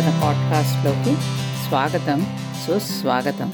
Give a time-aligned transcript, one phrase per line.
[0.00, 1.16] వినబోతున్న పాడ్కాస్ట్లోకి
[1.68, 2.26] స్వాగతం
[2.66, 3.52] సుస్వాగతం.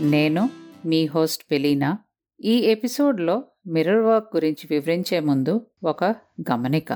[0.00, 0.50] నేను
[0.86, 1.98] మీ హోస్ట్ పెలీనా
[2.40, 6.04] ఈ ఎపిసోడ్లో మిర్రర్ వర్క్ గురించి వివరించే ముందు ఒక
[6.52, 6.92] గమనిక.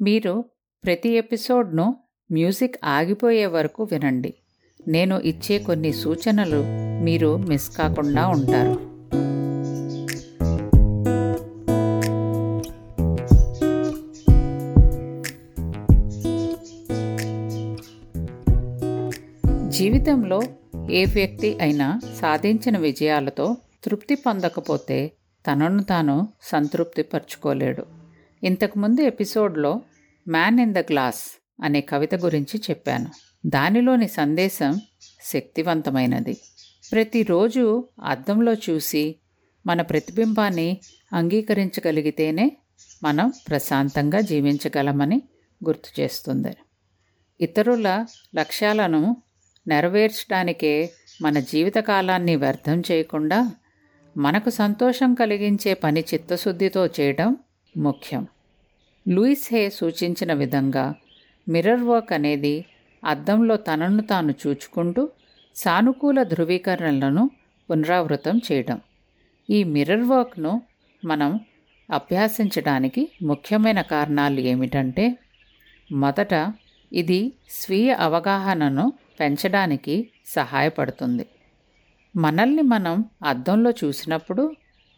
[0.00, 0.44] మీరు
[0.84, 1.96] ప్రతి ఎపిసోడ్ను
[2.32, 4.34] మ్యూజిక్ ఆగిపోయే వరకు వినండి.
[4.88, 6.64] నేను ఇచ్చే కొన్ని సూచనలు
[7.04, 8.91] మీరు మిస్ కాకుండా ఉంటారు.
[19.82, 20.42] జీవితంలో
[20.90, 25.12] ఏ వ్యక్తి అయినా సాధించిన విజయాలతో తృప్తి పొందకపోతే
[25.46, 27.86] తనను తాను సంతృప్తి పరుచుకోలేడు.
[28.44, 29.80] ఇంతకుముందు ఎపిసోడ్లో
[30.28, 33.10] మ్యాన్ ఇన్ ద గ్లాస్ అనే కవిత గురించి చెప్పాను.
[33.46, 34.80] దానిలోని సందేశం
[35.22, 36.36] శక్తివంతమైనది.
[36.92, 39.16] ప్రతిరోజు అద్దంలో చూసి
[39.66, 40.80] మన ప్రతిబింబాన్ని
[41.12, 42.56] అంగీకరించగలిగితేనే
[43.02, 45.22] మనం ప్రశాంతంగా జీవించగలమని
[45.64, 46.56] గుర్తు చేస్తుంది.
[47.40, 49.16] ఇతరుల లక్ష్యాలను
[49.66, 50.90] నెరవేర్చడానికే
[51.22, 53.38] మన జీవితకాలాన్ని వ్యర్థం చేయకుండా
[54.16, 57.36] మనకు సంతోషం కలిగించే పని చిత్తశుద్ధితో చేయడం
[57.76, 58.26] ముఖ్యం.
[59.08, 60.94] లూయిస్ హే సూచించిన విధంగా
[61.48, 62.64] మిర్రర్ వర్క్ అనేది
[63.04, 65.10] అద్దంలో తనను తాను చూచుకుంటూ
[65.56, 67.30] సానుకూల ధృవీకరణలను
[67.70, 68.80] పునరావృతం చేయడం.
[69.50, 70.52] ఈ మిర్రర్ వర్క్ను
[71.04, 71.40] మనం
[71.90, 75.18] అభ్యాసించడానికి ముఖ్యమైన కారణాలు ఏమిటంటే
[75.92, 76.34] మొదట
[76.92, 81.26] ఇది స్వీయ అవగాహనను పెంచడానికి సహాయపడుతుంది.
[82.16, 84.56] మనల్ని మనం అద్దంలో చూసినప్పుడు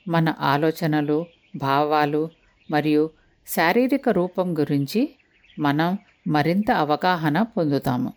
[0.08, 1.26] మన ఆలోచనలు
[1.56, 2.30] భావాలు
[2.70, 3.10] మరియు
[3.46, 5.14] శారీరక రూపం గురించి
[5.58, 5.98] మనం
[6.28, 8.12] మరింత అవగాహన పొందుతాము.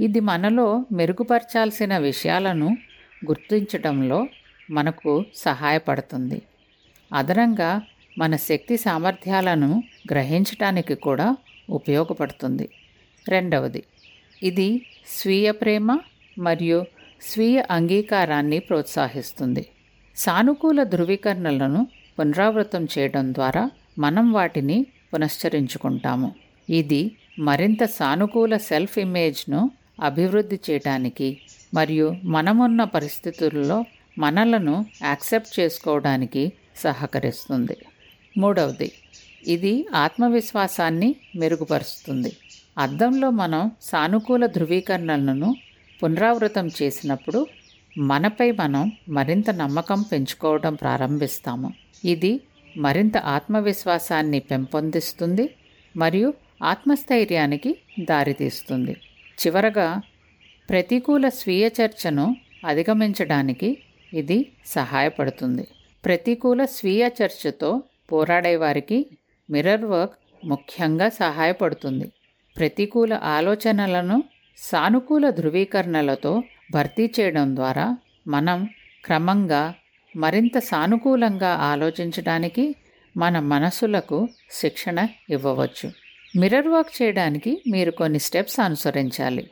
[0.00, 2.76] ఇది మనలో మెరుగుపరచాల్సిన విషయాలను
[3.26, 4.28] గుర్తించడంలో
[4.70, 6.42] మనకు సహాయపడుతుంది.
[7.12, 7.82] అదనంగా
[8.18, 11.36] మన శక్తి సామర్థ్యాలను గ్రహించడానికి కూడా
[11.70, 12.68] ఉపయోగపడుతుంది.
[13.28, 13.82] రెండవది
[14.42, 15.98] ఇది స్వీయ ప్రేమ
[16.38, 16.86] మరియు
[17.22, 19.66] స్వీయ అంగీకారాన్ని ప్రోత్సహిస్తుంది.
[20.16, 21.88] సానుకూల ధృవీకరణలను
[22.20, 26.34] పునరావృతం చేయడం ద్వారా మనం వాటిని పునశ్చరించుకుంటాము.
[26.70, 29.70] ఇది మరింత సానుకూల సెల్ఫ్ ఇమేజ్ను
[30.02, 31.40] అభివృద్ధి చేయడానికి
[31.74, 33.84] మరియు మనమున్న పరిస్థితుల్లో
[34.18, 37.76] మనలను యాక్సెప్ట్ చేసుకోవడానికి సహకరిస్తుంది.
[38.38, 38.92] మూడవది
[39.46, 42.32] ఇది ఆత్మవిశ్వాసాన్ని మెరుగుపరుస్తుంది.
[42.78, 45.56] అద్దంలో మనం సానుకూల ధృవీకరణలను
[46.02, 47.46] పునరావృతం చేసినప్పుడు
[47.98, 51.72] మనపై మనం మరింత నమ్మకం పెంచుకోవడం ప్రారంభిస్తాము.
[52.04, 52.40] ఇది
[52.76, 55.50] మరింత ఆత్మవిశ్వాసాన్ని పెంపొందిస్తుంది
[55.96, 58.96] మరియు ఆత్మస్థైర్యానికి దారితీస్తుంది.
[59.38, 60.00] చివరగా
[60.70, 62.36] ప్రతికూల స్వీయ చర్చను
[62.66, 63.78] అధిగమించడానికి
[64.14, 65.68] ఇది సహాయపడుతుంది.
[66.04, 69.06] ప్రతికూల స్వీయ చర్చతో పోరాడే వారికి
[69.50, 72.12] మిర్రర్ వర్క్ ముఖ్యంగా సహాయపడుతుంది.
[72.58, 74.22] ప్రతికూల ఆలోచనలను
[74.58, 77.96] సానుకూల ధృవీకరణలతో భర్తీ చేయడం ద్వారా
[78.28, 78.68] మనం
[79.04, 79.74] క్రమంగా
[80.16, 82.74] మరింత సానుకూలంగా ఆలోచించడానికి
[83.16, 85.88] మన మనసులకు శిక్షణ ఇవ్వవచ్చు.
[86.36, 89.50] మిర్రర్ వర్క్ చేయడానికి మీరు కొన్ని స్టెప్స్ అనుసరించాలి.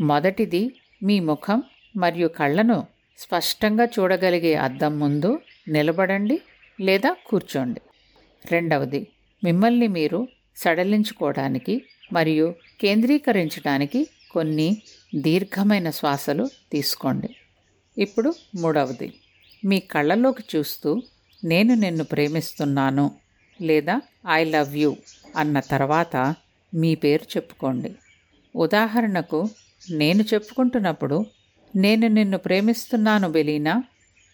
[0.00, 0.62] మొదటిది
[1.02, 1.62] మీ ముఖం
[1.96, 2.86] మరియు కళ్ళను
[3.18, 6.40] స్పష్టంగా చూడగలిగే అద్దం ముందు నిలబడండి
[6.80, 7.80] లేదా కూర్చోండి.
[8.52, 9.06] రెండవది
[9.44, 10.20] మిమ్మల్ని మీరు
[10.56, 11.82] సడలించుకోవడానికి
[12.12, 14.82] మరియు కేంద్రీకరించడానికి కొన్ని
[15.14, 17.36] దీర్ఘమైన శ్వాసలు తీసుకోండి.
[17.98, 19.12] ఇప్పుడు మూడవది.
[19.64, 21.02] మీ కళ్ళలోకి చూస్తూ
[21.44, 23.10] నేను నిన్ను ప్రేమిస్తున్నాను
[23.60, 24.96] లేదా ఐ లవ్ యూ
[25.36, 26.34] అన్న తర్వాత
[26.74, 27.94] మీ పేరు చెప్పుకోండి.
[28.56, 29.48] ఉదాహరణకు
[29.90, 31.26] నేను చెప్పుకుంటున్నప్పుడు
[31.76, 33.84] నేను నిన్ను ప్రేమిస్తున్నాను బెలీనా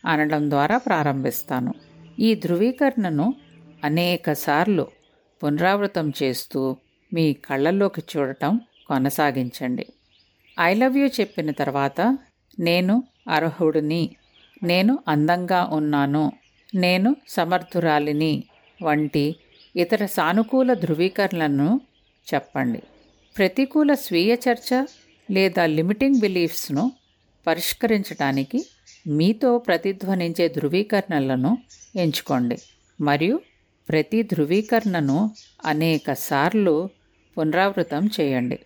[0.05, 1.75] అనడం ద్వారా ప్రారంభిస్తాను.
[2.21, 3.35] ఈ ధృవీకరణను
[3.85, 4.87] అనేకసార్లు
[5.45, 6.77] పునరావృతం చేస్తూ
[7.13, 9.87] మీ కళ్ళల్లోకి చూడటం కొనసాగించండి.
[10.61, 12.19] ఐ లవ్ యూ చెప్పిన తర్వాత
[12.59, 14.11] నేను అర్హుడిని
[14.63, 16.33] నేను అందంగా ఉన్నాను
[16.75, 18.45] నేను సమర్థురాలిని
[18.83, 19.37] వంటి
[19.77, 21.81] ఇతర సానుకూల ధృవీకరణలను
[22.35, 22.83] చెప్పండి.
[23.37, 24.85] ప్రతికూల స్వీయ చర్చ
[25.31, 26.93] లేదా లిమిటింగ్ బిలీఫ్స్ను
[27.47, 28.67] పరిష్కరించడానికి
[29.07, 31.59] మీతో ప్రతిధ్వనించే ధృవీకరణలను
[31.97, 32.57] ఎంచుకోండి.
[33.01, 33.41] మరియు
[33.89, 35.35] ప్రతి ధృవీకరణను
[35.65, 36.91] అనేక సార్లు
[37.39, 38.59] పునరావృతం చేయండి.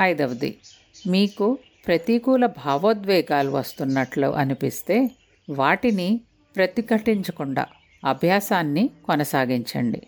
[0.00, 0.58] ఐదవది
[1.06, 5.10] మీకు ప్రతికూల భావోద్వేగాలు వస్తున్నట్లు అనిపిస్తే
[5.50, 6.20] వాటిని
[6.56, 7.66] ప్రతిఘటించకుండా
[8.04, 10.02] అభ్యాసాన్ని కొనసాగించండి.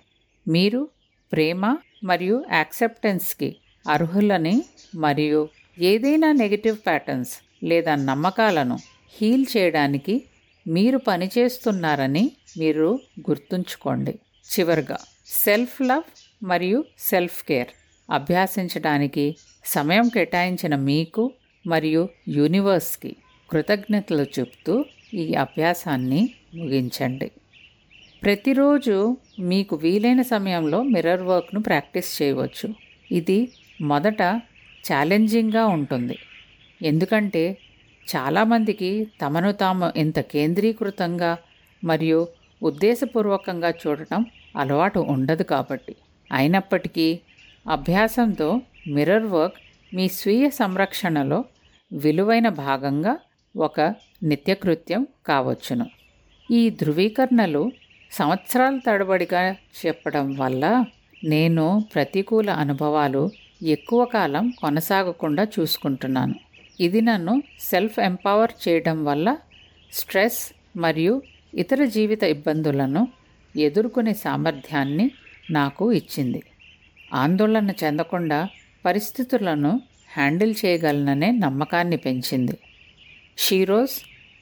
[0.49, 0.89] మీరు
[1.33, 3.57] ప్రేమ మరియు యాక్సెప్టెన్స్కి
[3.89, 4.65] అర్హులని
[4.95, 5.49] మరియు
[5.79, 7.35] ఏదైనా నెగిటివ్ ప్యాటర్న్స్
[7.65, 8.79] లేదా నమ్మకాలను
[9.15, 10.25] హీల్ చేయడానికి
[10.67, 12.99] మీరు పనిచేస్తున్నారని మీరు
[13.31, 14.19] గుర్తుంచుకోండి.
[14.51, 16.03] చివరిగా సెల్ఫ్ లవ్
[16.43, 17.69] మరియు సెల్ఫ్ కేర్.
[18.11, 21.33] అభ్యాసించడానికి సమయం కేటాయించిన మీకు
[21.67, 23.17] మరియు యూనివర్స్కి
[23.51, 24.85] కృతజ్ఞతలు చెప్తూ
[25.15, 27.31] ఈ అభ్యాసాన్ని ముగించండి.
[28.23, 32.75] ప్రతిరోజు మీకు వీలైన సమయంలో మిర్రర్ వర్క్ను ప్రాక్టీస్ చేయవచ్చు.
[33.11, 33.39] ఇది
[33.81, 34.23] మొదట
[34.85, 36.17] ఛాలెంజింగ్గా ఉంటుంది.
[36.83, 37.59] ఎందుకంటే
[38.15, 41.39] చాలామందికి తమను తాము ఇంత కేంద్రీకృతంగా
[41.85, 42.29] మరియు
[42.63, 44.27] ఉద్దేశపూర్వకంగా చూడటం
[44.57, 45.95] అలవాటు ఉండదు కాబట్టి.
[46.33, 47.21] అయినప్పటికీ
[47.67, 49.55] అభ్యాసంతో మిర్రర్ వర్క్
[49.95, 51.45] మీ స్వీయ సంరక్షణలో
[51.93, 53.19] విలువైన భాగంగా
[53.57, 53.81] ఒక
[54.23, 55.87] నిత్యకృత్యం కావచ్చును.
[56.51, 57.73] ఈ ధృవీకరణలు
[58.13, 60.85] సంవత్సరాల తడబడిగా చెప్పడం వల్ల
[61.25, 63.31] నేను ప్రతికూల అనుభవాలు
[63.63, 66.35] ఎక్కువ కాలం కొనసాగకుండా చూసుకుంటున్నాను.
[66.81, 69.37] ఇది నన్ను సెల్ఫ్ ఎంపవర్ చేయడం వల్ల
[69.93, 71.23] స్ట్రెస్ మరియు
[71.55, 73.09] ఇతర జీవిత ఇబ్బందులను
[73.57, 75.11] ఎదుర్కొనే సామర్థ్యాన్ని
[75.51, 76.43] నాకు ఇచ్చింది.
[77.13, 78.49] ఆందోళన చెందకుండా
[78.87, 79.81] పరిస్థితులను
[80.17, 82.59] హ్యాండిల్ చేయగలననే నమ్మకాన్ని పెంచింది.
[83.39, 83.97] Sheroes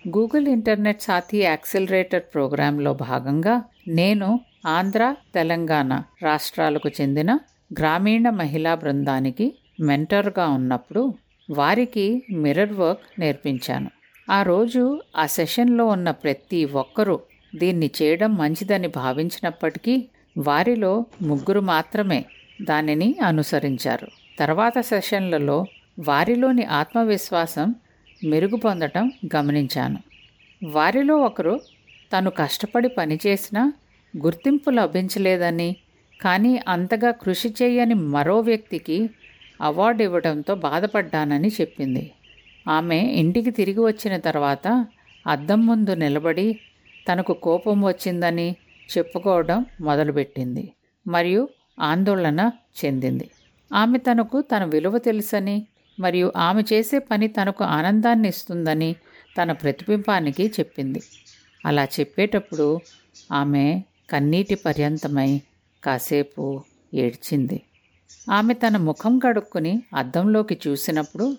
[0.08, 7.38] Google internet Saathi accelerator ప్రోగ్రాంలో భాగంగా నేను ఆంధ్ర తెలంగాణ రాష్ట్రాలకు చెందిన
[7.72, 11.14] గ్రామీణ మహిళా బృందానికి మెంటర్గా ఉన్నప్పుడు
[11.50, 13.90] వారికి మిర్రర్ వర్క్ నేర్పించాను.
[14.30, 17.20] ఆ రోజు ఆ సెషన్లో ఉన్న ప్రతి ఒక్కరూ
[17.56, 22.24] దీన్ని చేయడం మంచిదని భావించినప్పటికీ వారిలో ముగ్గురు మాత్రమే
[22.62, 24.08] దానిని అనుసరించారు.
[24.38, 25.64] తర్వాత సెషన్లలో
[25.98, 27.74] వారిలోని ఆత్మవిశ్వాసం
[28.24, 29.98] మెరుగు పొందటం గమనించాను.
[30.64, 31.60] వారిలో ఒకరు
[32.12, 33.72] తను కష్టపడి పనిచేసినా
[34.16, 35.76] గుర్తింపు లభించలేదని
[36.20, 39.10] కానీ అంతగా కృషి చేయని మరో వ్యక్తికి
[39.60, 42.10] అవార్డు ఇవ్వడంతో బాధపడ్డానని చెప్పింది.
[42.68, 44.86] ఆమె ఇంటికి తిరిగి వచ్చిన తర్వాత
[45.26, 46.58] అద్దం ముందు నిలబడి
[47.12, 48.56] తనకు కోపం వచ్చిందని
[48.98, 50.72] చెప్పుకోవడం మొదలుపెట్టింది.
[51.06, 51.48] మరియు
[51.80, 52.50] ఆందోళన
[52.84, 53.30] చెందింది.
[53.72, 55.66] ఆమె తనకు తన విలువ తెలుసని
[56.00, 58.96] మరియు ఆమె చేసే పని తనకు ఆనందాన్ని ఇస్తుందని
[59.42, 61.02] తన ప్రతిబింబానికి చెప్పింది.
[61.66, 62.80] అలా చెప్పేటప్పుడు
[63.32, 65.40] ఆమె కన్నీటి పర్యంతమై
[65.84, 66.62] కాసేపు
[66.94, 67.62] ఏడ్చింది.
[68.30, 71.36] ఆమె తన ముఖం కడుక్కుని అద్దంలోకి చూసినప్పుడు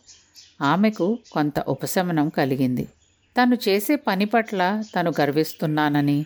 [0.62, 2.88] ఆమెకు కొంత ఉపశమనం కలిగింది.
[3.38, 6.26] తను చేసే పని పట్ల తను గర్విస్తున్నానని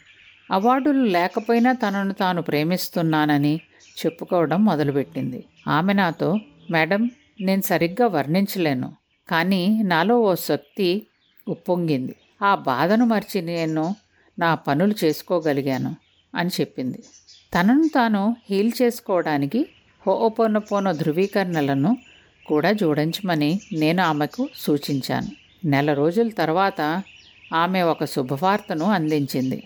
[0.51, 3.61] అవార్డులు లేకపోయినా తనను తాను ప్రేమిస్తున్నానని
[4.05, 5.43] చెప్పుకోవడం మొదలుపెట్టింది.
[5.67, 6.39] ఆమె నాతో
[6.71, 7.09] మేడం
[7.41, 8.93] నేను సరిగ్గా వర్ణించలేను.
[9.29, 11.07] కానీ నాలో ఓ శక్తి
[11.47, 12.15] ఉప్పొంగింది.
[12.41, 13.95] ఆ బాధను మర్చి నేను
[14.39, 15.95] నా పనులు చేసుకోగలిగాను
[16.35, 16.99] అని చెప్పింది.
[17.53, 19.67] తనను తాను హీల్ చేసుకోవడానికి
[20.07, 21.97] హోపోనపోన ధృవీకరణలను
[22.45, 25.31] కూడా జోడించమని నేను ఆమెకు సూచించాను.
[25.65, 27.03] నెల రోజుల తర్వాత
[27.53, 29.63] ఆమె ఒక శుభవార్తను అందించింది.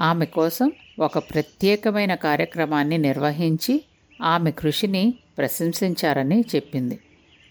[0.00, 3.84] ఆమె కోసం ఒక ప్రత్యేకమైన కార్యక్రమాన్ని నిర్వహించి
[4.22, 6.98] ఆమె కృషిని ప్రశంసించారని చెప్పింది.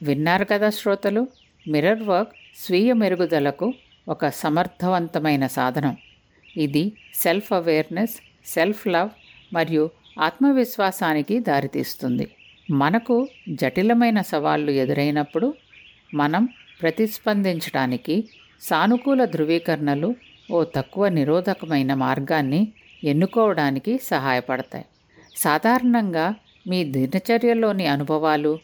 [0.03, 1.27] విన్నారు కదా శ్రోతలు
[1.67, 2.33] మిర్రర్ వర్క్
[2.65, 3.73] స్వీయ మెరుగుదలకు
[4.07, 5.97] ఒక సమర్థవంతమైన సాధనం.
[6.57, 8.15] ఇది సెల్ఫ్ అవేర్నెస్
[8.45, 9.09] సెల్ఫ్ లవ్
[9.53, 12.27] మరియు ఆత్మవిశ్వాసానికి దారితీస్తుంది.
[12.71, 15.53] మనకు జటిలమైన సవాళ్ళు ఎదురైనప్పుడు
[16.13, 16.49] మనం
[16.81, 18.29] ప్రతిస్పందించడానికి
[18.61, 20.15] సానుకూల ధృవీకరణలు
[20.51, 22.67] ఓ తక్కువ నిరోధకమైన మార్గాన్ని
[23.03, 24.85] ఎన్నుకోవడానికి సహాయపడతాయి.
[25.37, 26.35] సాధారణంగా
[26.67, 28.59] మీ దినచర్యలోని అనుభవాలు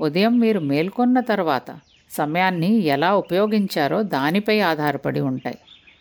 [0.00, 1.78] ఉదయం మీరు మేల్కొన్న తర్వాత
[2.10, 5.58] సమయాన్ని ఎలా ఉపయోగించారో దానిపై ఆధారపడి ఉంటాయి.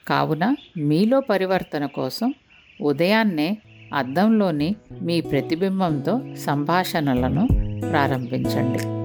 [0.07, 2.33] కావున మీలో పరివర్తన కోసం
[2.81, 3.57] ఉదయాన్నే
[3.93, 7.47] అద్దంలోని మీ ప్రతిబింబంతో సంభాషణలను
[7.91, 8.98] ప్రారంభించండి.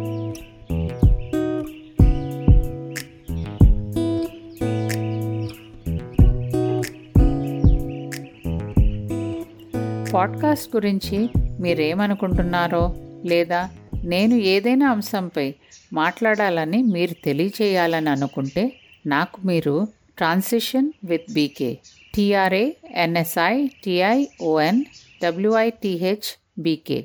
[10.14, 11.28] పాడ్కాస్ట్ గురించి
[11.61, 12.94] మీరేమనుకుంటున్నారో
[13.26, 13.71] లేదా
[14.04, 15.54] నేను ఏదైనా అంశంపై
[15.92, 18.73] మాట్లాడాలని మీరు తెలియచేయాలని అనుకుంటే
[19.06, 21.78] నాకు మీరు transition with BK
[22.14, 24.85] TRA NSI TION
[25.25, 27.04] WITH BK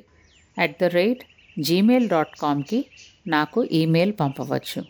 [0.58, 1.24] at the rate
[1.58, 2.84] Gmail dot కామ్కి
[3.26, 4.84] నాకు ఈమెయిల్ పంపవచ్చు.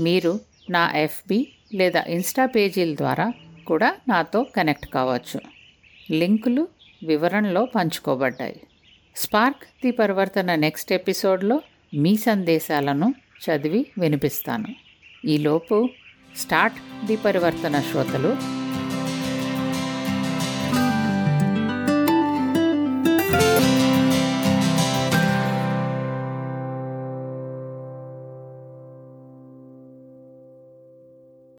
[0.00, 3.32] మీరు నా ఎఫ్బి లేదా ఇన్స్టా పేజీల ద్వారా
[3.66, 5.40] కూడా నాతో కనెక్ట్ కావచ్చు.
[6.10, 6.68] లింకులు
[7.02, 8.60] వివరణలో పంచుకోబడ్డాయి.
[9.16, 11.60] స్పార్క్ ది పరివర్తన నెక్స్ట్ ఎపిసోడ్లో
[11.94, 13.14] మీ సందేశాలను
[13.44, 14.66] చదివి వినిపిస్తాను.
[15.24, 15.88] ఈలోపు
[16.36, 18.36] స్టార్ట్ ది పరివర్తన శ్రోతలు